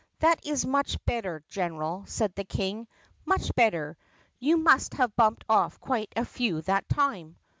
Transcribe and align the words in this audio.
"That 0.17 0.43
is 0.43 0.65
much 0.65 0.97
better, 1.05 1.43
General," 1.47 2.05
said 2.07 2.33
the 2.33 2.43
King, 2.43 2.87
"much 3.23 3.53
better. 3.53 3.97
You 4.39 4.57
must 4.57 4.95
have 4.95 5.15
bumped 5.15 5.43
off 5.47 5.79
quite 5.79 6.11
a 6.15 6.25
few 6.25 6.63
that 6.63 6.89
time." 6.89 7.35